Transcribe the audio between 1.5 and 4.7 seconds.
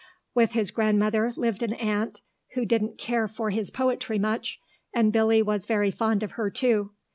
an aunt, who didn't care for his poetry much,